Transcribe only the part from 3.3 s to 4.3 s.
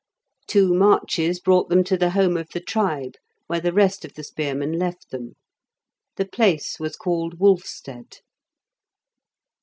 where the rest of the